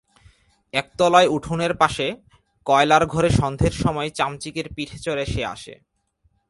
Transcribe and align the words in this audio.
একতলায় 0.73 1.27
উঠোনের 1.27 1.73
পাশে 1.77 2.07
কয়লার 2.67 3.03
ঘরে 3.05 3.29
সন্ধের 3.29 3.73
সময় 3.83 4.09
চামচিকের 4.09 4.67
পিঠে 4.75 4.97
চড়ে 4.97 5.25
সে 5.25 5.41
আসে। 5.45 5.73